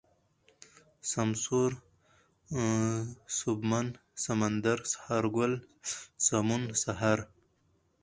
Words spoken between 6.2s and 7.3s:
سمون، سحر